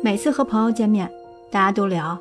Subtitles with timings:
[0.00, 1.10] 每次和朋友见面，
[1.50, 2.16] 大家都聊，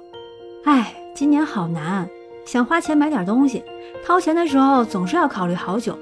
[0.65, 2.09] 哎，今年好难，
[2.43, 3.63] 想花钱买点东西，
[4.03, 5.95] 掏钱的时候总是要考虑好久。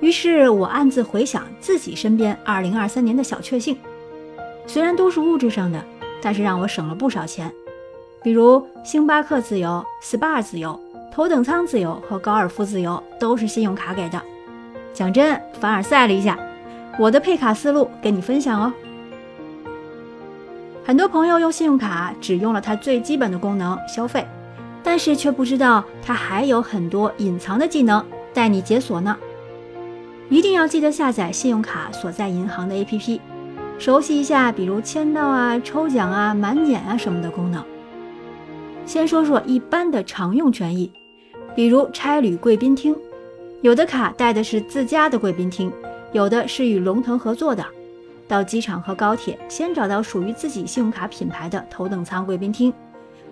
[0.00, 3.78] 于是我暗自回想自己身边2023年的小确幸，
[4.66, 5.80] 虽然都是物质上的，
[6.20, 7.52] 但是让我省了不少钱。
[8.20, 10.78] 比如星巴克自由、SPA 自由、
[11.12, 14.20] 头等舱自由和高尔夫自由都是信用卡给的。
[14.92, 16.36] 讲真，凡尔赛了一下，
[16.98, 18.72] 我的配卡思路跟你分享哦。
[20.88, 24.26] 很多朋友用信用卡只用了它最基本的功能消费，
[24.82, 28.02] 但是却不知道它还有很多隐藏的技能
[28.32, 29.14] 带你解锁呢。
[30.30, 33.20] 一定要记得下载信用卡所在银行的 APP，
[33.78, 37.62] 熟悉一下，比如签到啊、抽奖啊、满减啊什么的功能。
[38.86, 40.90] 先说说一般的常用权益，
[41.54, 42.96] 比如差旅贵宾厅，
[43.60, 45.70] 有的卡带的是自家的贵宾厅，
[46.12, 47.62] 有的是与龙腾合作的。
[48.28, 52.72] 到机场和高铁，先找到属于自己信用卡品牌的头等舱贵宾厅，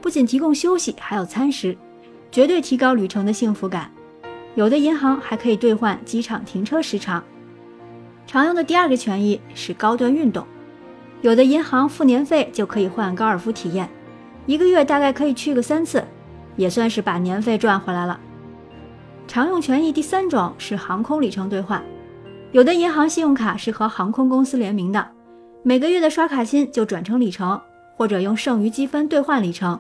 [0.00, 1.76] 不仅提供休息，还有餐食，
[2.32, 3.90] 绝对提高旅程的幸福感。
[4.54, 7.22] 有的银行还可以兑换机场停车时长。
[8.26, 10.46] 常用的第二个权益是高端运动，
[11.20, 13.88] 有的银行付年费就可以换高尔夫体验，
[14.46, 16.02] 一个月大概可以去个三次，
[16.56, 18.18] 也算是把年费赚回来了。
[19.28, 21.84] 常用权益第三种是航空里程兑换。
[22.52, 25.06] 有的银行信用卡是和航空公司联名的，
[25.62, 27.60] 每个月的刷卡金就转成里程，
[27.96, 29.78] 或者用剩余积分兑换里程。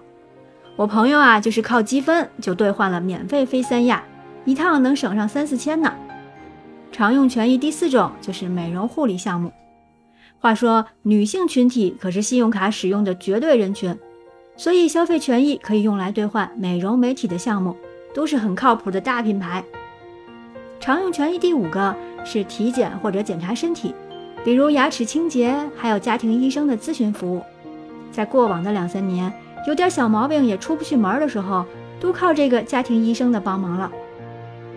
[0.74, 4.02] 我朋友啊，就是靠积分就兑换了免费飞三亚，
[4.44, 5.94] 一趟能省上三四千呢。
[6.92, 9.52] 常用权益第四种就是美容护理项目。
[10.38, 13.96] 话说女性群体可是信用卡使用的绝对人群，
[14.56, 17.74] 所以消费权益可以用来兑换美容美体的项目，
[18.12, 19.64] 都是很靠谱的大品牌。
[20.78, 23.94] 常用权益第五个是体检或者检查身体，
[24.44, 27.42] 比如牙齿清洁，还有家庭医生的咨询服务。
[28.12, 29.32] 在过往的两三年，
[29.66, 31.64] 有点小毛病也出不去门的时候，
[32.00, 33.90] 都靠这个家庭医生的帮忙了。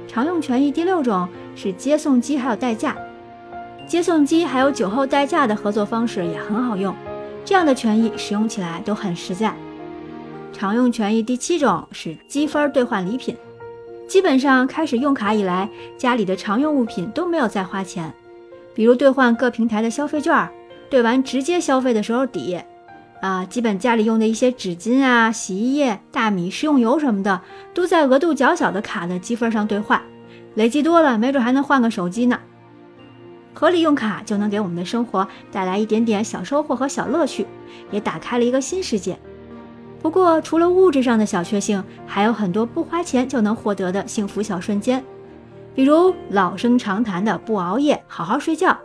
[0.08, 2.96] 常用权益第六种是接送机还有代驾，
[3.88, 6.94] 接送机还有酒后代驾的合作方式也很好用，
[7.44, 9.56] 这样的权益使用起来都很实在。
[10.54, 13.36] 常用权益第七种是积分兑换礼品。
[14.10, 18.12] 基本上开始用卡以来，家里的常用物品都没有再花钱，
[18.74, 20.50] 比如兑换各平台的消费券，
[20.90, 22.60] 兑完直接消费的时候抵。
[23.22, 27.42] 啊，基本家里用的一些纸巾啊、洗衣液、大米、食用油什么的，
[27.76, 30.02] 都在额度较小的卡的积分上兑换，
[30.56, 32.40] 累积多了，没准还能换个手机呢。
[33.54, 37.46] 合理用卡就能给我们的生活带来一点点小收获和小乐趣，
[37.92, 39.20] 也打开了一个新世界。
[40.02, 45.04] 不过，除了物质上的小确幸，还有很多不花钱就能获得的幸福小瞬间，
[45.76, 48.78] 比如老生常谈的不熬夜、好好睡觉，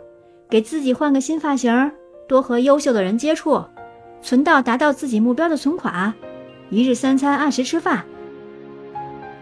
[0.49, 1.91] 给自己换个新发型，
[2.27, 3.63] 多和优秀的人接触，
[4.21, 6.13] 存到达到自己目标的存款，
[6.69, 8.03] 一日三餐按时吃饭。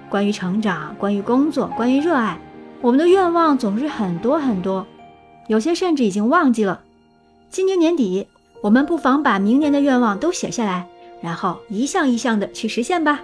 [0.10, 2.40] 关于成长，关于工作，关于热爱，
[2.82, 4.86] 我们的愿望总是很多很多，
[5.48, 6.82] 有些甚至已经忘记了。
[7.50, 8.28] 今年年底，
[8.62, 10.88] 我们不妨把明年的愿望都写下来。
[11.24, 13.22] 然后一项一项的去实现吧。